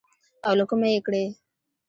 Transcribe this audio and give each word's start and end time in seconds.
او 0.47 0.53
له 0.59 0.63
کومه 0.69 0.87
يې 0.93 0.99
کړې. 1.05 1.23